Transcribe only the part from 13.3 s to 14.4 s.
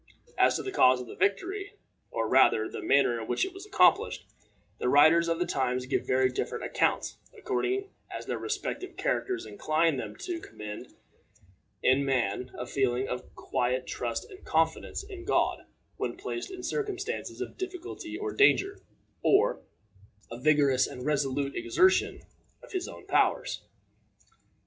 quiet trust